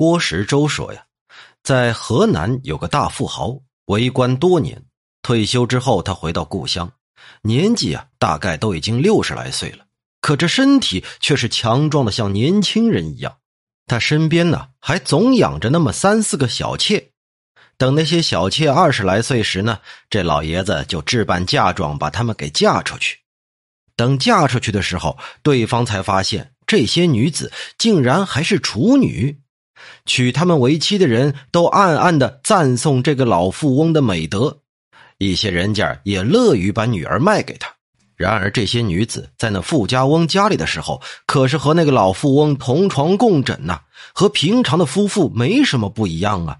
[0.00, 1.04] 郭石洲说：“呀，
[1.62, 4.82] 在河南有个大富豪，为官多年，
[5.20, 6.90] 退休之后他回到故乡，
[7.42, 9.84] 年纪啊大概都已经六十来岁了，
[10.22, 13.36] 可这身体却是强壮的像年轻人一样。
[13.86, 17.10] 他身边呢还总养着那么三四个小妾，
[17.76, 23.18] 等那些小妾二十来岁时呢，这老爷子就置办嫁妆把他们给嫁出去。
[23.96, 29.38] 等嫁出去的时候，对方才发现这些女子竟然还是处女。”
[30.06, 34.58] 娶他们为妻的人都暗暗的赞颂这个老富翁的美德，
[35.18, 37.68] 一些人家也乐于把女儿卖给他。
[38.16, 43.80] 然而，这些女子在那富家翁家里的时候，可是和那个老富翁同床共枕呐，
[44.12, 46.58] 和平常的夫妇没什么不一样啊。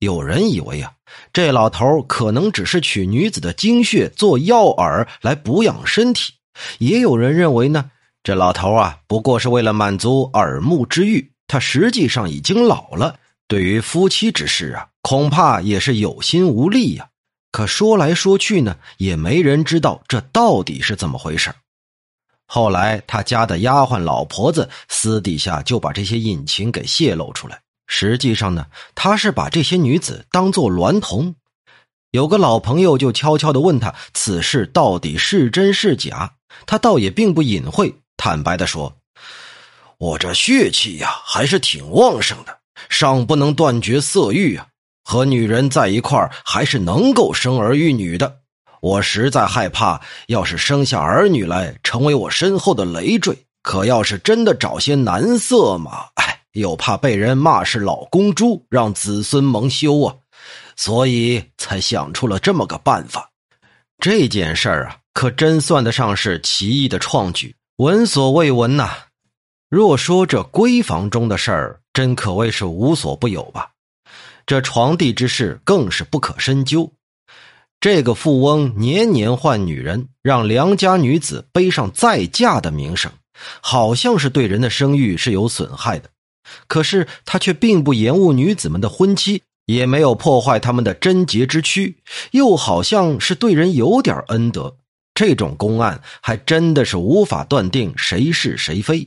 [0.00, 0.92] 有人以为啊，
[1.32, 6.34] 这老头可能只是取女子的精血做药饵来补养身体；
[6.78, 7.90] 也有人认为呢，
[8.22, 11.32] 这老头啊，不过是为了满足耳目之欲。
[11.46, 17.08] 他实际上已经老了，对于夫妻之事啊，恐怕也是有心无力呀。
[17.52, 21.54] 可说来说去呢，也没人知道这到底是怎么回事。
[22.46, 27.60] 后来他家的丫鬟老婆子私底下就把这些隐情给泄露出来。
[27.86, 31.34] 实际上呢，他是把这些女子当做娈童。
[32.10, 36.34] 有个老朋友就悄悄的问他此事到底是真是假，
[36.66, 38.96] 他倒也并不隐晦，坦白的说。
[39.98, 42.56] 我这血气呀，还是挺旺盛的，
[42.88, 44.66] 尚不能断绝色欲啊。
[45.02, 48.40] 和女人在一块儿，还是能够生儿育女的。
[48.80, 53.36] 我实在害怕，要是生下儿女来，成为我身后的累赘。
[53.62, 60.14] 可要是真的找些男色嘛，哎，又怕被人骂是老公猪，让子孙蒙羞啊。
[60.76, 63.30] 所以才想出了这么个办法。
[63.98, 68.90] 这件事儿啊，可真算得上是奇异的创举，闻所未闻呐。
[69.76, 73.72] 若说这闺房中的事儿，真可谓是无所不有吧？
[74.46, 76.90] 这床地之事更是不可深究。
[77.78, 83.12] 这个富翁年年换女人，让良家女子背上再嫁的名声，
[83.60, 86.08] 好像是对人的声誉是有损害的。
[86.66, 91.98] 可是他却并不延误女子们的婚期，也没有破坏他们的贞洁之躯，
[92.30, 94.78] 又好像是对人有点恩德。
[95.14, 99.06] 这种公案还真的是无法断定谁是谁非。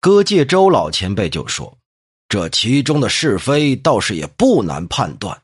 [0.00, 1.76] 歌界周老前辈就说
[2.28, 5.36] ：“这其中的是非倒是也不难判断。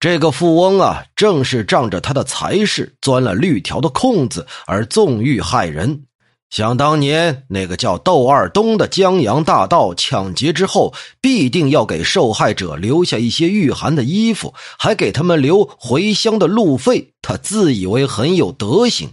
[0.00, 6.04] 这个富翁啊，正是仗着他的才势，钻了绿条的空子而纵欲害人。
[6.50, 17.12] 想当年那个叫窦二东的江洋大盗抢劫之后，必定要给受害者留下一些御寒的衣服，还给他们留回乡的路费。
[17.20, 19.10] 他自以为很有德行。”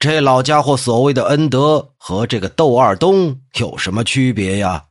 [0.00, 4.82] 这老家伙所谓的恩德和这个窦二东有什么区别呀？